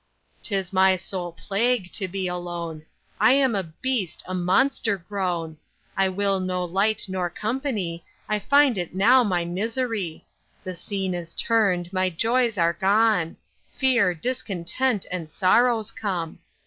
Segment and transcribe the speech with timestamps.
[0.41, 2.83] 'Tis my sole plague to be alone,
[3.19, 5.57] I am a beast, a monster grown,
[5.95, 10.25] I will no light nor company, I find it now my misery.
[10.63, 13.37] The scene is turn'd, my joys are gone,
[13.73, 16.39] Fear, discontent, and sorrows come.